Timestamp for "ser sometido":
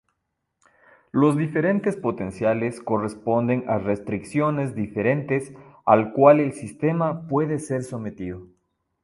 7.59-8.47